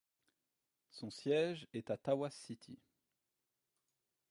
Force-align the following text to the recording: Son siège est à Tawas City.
Son 0.89 1.11
siège 1.11 1.67
est 1.73 1.91
à 1.91 1.97
Tawas 1.97 2.31
City. 2.31 2.79